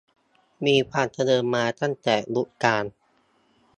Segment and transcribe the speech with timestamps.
[0.65, 2.85] มีความเจริญมาตั้งแต่ยุคกลาง